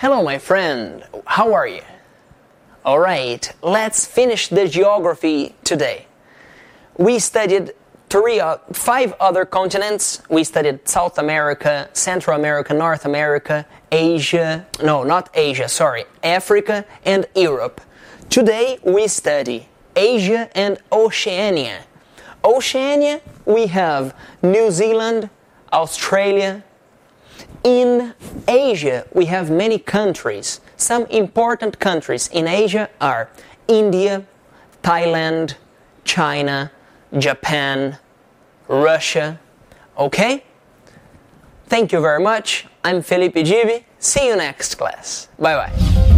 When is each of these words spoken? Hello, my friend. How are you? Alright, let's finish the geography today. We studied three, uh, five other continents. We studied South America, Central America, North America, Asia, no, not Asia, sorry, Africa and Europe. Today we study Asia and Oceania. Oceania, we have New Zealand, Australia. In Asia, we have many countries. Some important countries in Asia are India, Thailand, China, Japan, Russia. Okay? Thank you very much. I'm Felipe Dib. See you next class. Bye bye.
Hello, 0.00 0.22
my 0.22 0.38
friend. 0.38 1.04
How 1.26 1.52
are 1.52 1.66
you? 1.66 1.82
Alright, 2.86 3.52
let's 3.60 4.06
finish 4.06 4.48
the 4.48 4.66
geography 4.66 5.54
today. 5.62 6.06
We 6.96 7.18
studied 7.18 7.72
three, 8.08 8.40
uh, 8.40 8.56
five 8.72 9.12
other 9.20 9.44
continents. 9.44 10.22
We 10.30 10.44
studied 10.44 10.88
South 10.88 11.18
America, 11.18 11.90
Central 11.92 12.34
America, 12.34 12.72
North 12.72 13.04
America, 13.04 13.66
Asia, 13.92 14.66
no, 14.82 15.02
not 15.02 15.28
Asia, 15.34 15.68
sorry, 15.68 16.06
Africa 16.24 16.86
and 17.04 17.26
Europe. 17.36 17.82
Today 18.30 18.78
we 18.82 19.06
study 19.06 19.68
Asia 19.94 20.48
and 20.56 20.78
Oceania. 20.90 21.84
Oceania, 22.42 23.20
we 23.44 23.66
have 23.66 24.16
New 24.42 24.70
Zealand, 24.70 25.28
Australia. 25.70 26.64
In 27.62 28.14
Asia, 28.48 29.06
we 29.12 29.26
have 29.26 29.50
many 29.50 29.78
countries. 29.78 30.60
Some 30.76 31.04
important 31.06 31.78
countries 31.78 32.28
in 32.28 32.48
Asia 32.48 32.88
are 33.00 33.28
India, 33.68 34.24
Thailand, 34.82 35.56
China, 36.04 36.72
Japan, 37.18 37.98
Russia. 38.66 39.38
Okay? 39.98 40.44
Thank 41.66 41.92
you 41.92 42.00
very 42.00 42.22
much. 42.22 42.66
I'm 42.82 43.02
Felipe 43.02 43.34
Dib. 43.34 43.84
See 43.98 44.26
you 44.26 44.36
next 44.36 44.76
class. 44.76 45.28
Bye 45.38 45.56
bye. 45.56 46.16